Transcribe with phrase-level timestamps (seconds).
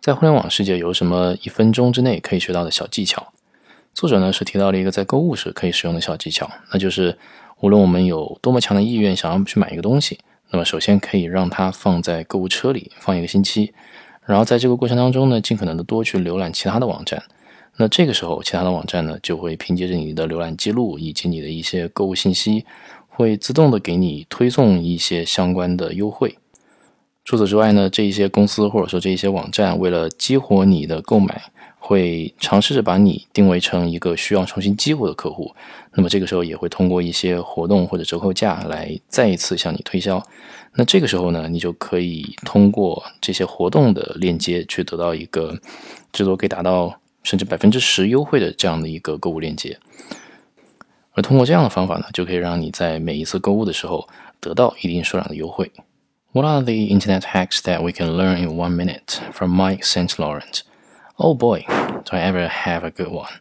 [0.00, 3.34] 在互联网世界有什么一分钟之内可以学到的小技巧？
[3.92, 7.18] 作者呢是提到了一个在购物时可以使用的小技巧，那就是
[7.60, 10.18] 无论我们有多么强的意愿想要去买一个东西，
[10.48, 13.74] 那么首先可以让它放在购物车里放一个星期，
[14.24, 17.22] 然后在这个过程当中呢，尽可能的多去浏览其他的网站。
[17.76, 22.64] 那这个时候，其他的网站呢就会凭借着你的浏览记录以及你的一些购物信息，
[23.06, 26.38] 会自动的给你推送一些相关的优惠。
[27.30, 31.40] 除此之外呢，这一些公司或者说这一些网站，为了激活你的购买，
[31.78, 35.54] 会尝试着把你定位成一个需要重新激活的客户。
[35.92, 40.20] 那么这个时候也会通过一些活动或者折扣价来再一次向你推销。
[40.74, 45.56] 那这个时候呢，你就可以通过这些活动的链接去得到一个
[46.12, 49.78] 最多可以达到甚至百分之十优惠的这样的一个购物链接。
[51.12, 54.08] 而通过这样的方法呢，就可以让你在每一次购物的时候
[54.40, 55.70] 得到一定数量的优惠。
[56.32, 59.20] What are the internet hacks that we can learn in one minute?
[59.32, 60.16] From Mike St.
[60.16, 60.62] Laurent.
[61.18, 63.32] Oh boy, do I ever have a good one.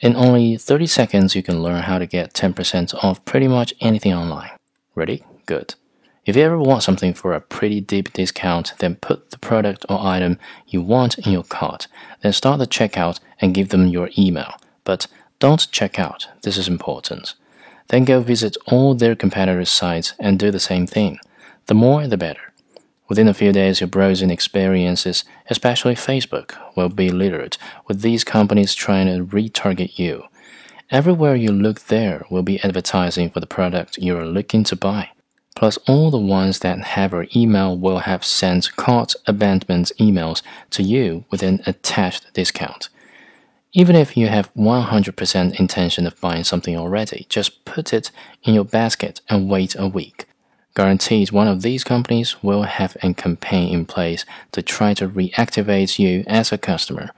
[0.00, 4.12] In only 30 seconds, you can learn how to get 10% off pretty much anything
[4.12, 4.50] online.
[4.96, 5.22] Ready?
[5.46, 5.76] Good.
[6.24, 10.04] If you ever want something for a pretty deep discount, then put the product or
[10.04, 11.86] item you want in your cart.
[12.22, 14.54] Then start the checkout and give them your email.
[14.82, 15.06] But
[15.38, 17.34] don't check out, this is important.
[17.86, 21.20] Then go visit all their competitors' sites and do the same thing.
[21.66, 22.52] The more, the better.
[23.08, 27.56] Within a few days, your browsing experiences, especially Facebook, will be littered
[27.88, 30.24] with these companies trying to retarget you.
[30.92, 35.10] Everywhere you look, there will be advertising for the product you are looking to buy.
[35.56, 40.84] Plus, all the ones that have your email will have sent cart abandonment emails to
[40.84, 42.90] you with an attached discount.
[43.72, 48.12] Even if you have 100% intention of buying something already, just put it
[48.44, 50.26] in your basket and wait a week
[50.76, 55.98] guarantees one of these companies will have a campaign in place to try to reactivate
[55.98, 57.10] you as a customer.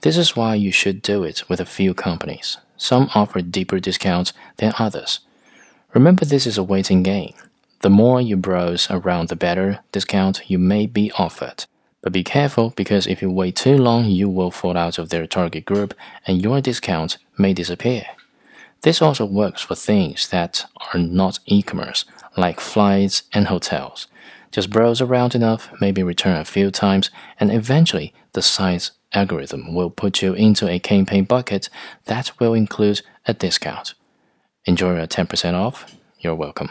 [0.00, 2.56] This is why you should do it with a few companies.
[2.76, 5.20] Some offer deeper discounts than others.
[5.94, 7.34] Remember, this is a waiting game.
[7.82, 11.66] The more you browse around, the better discount you may be offered.
[12.00, 15.26] But be careful because if you wait too long, you will fall out of their
[15.26, 15.94] target group
[16.26, 18.06] and your discount may disappear.
[18.82, 22.04] This also works for things that are not e commerce,
[22.36, 24.08] like flights and hotels.
[24.50, 29.90] Just browse around enough, maybe return a few times, and eventually the site's algorithm will
[29.90, 31.68] put you into a campaign bucket
[32.06, 33.94] that will include a discount.
[34.64, 35.96] Enjoy a 10% off?
[36.18, 36.70] You're welcome.